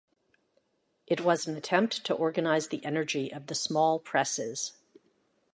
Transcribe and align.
It 1.05 1.21
was 1.21 1.45
an 1.45 1.55
attempt 1.55 2.03
to 2.05 2.15
organize 2.15 2.69
the 2.69 2.83
energy 2.83 3.31
of 3.31 3.45
the 3.45 3.53
small 3.53 3.99
presses. 3.99 4.73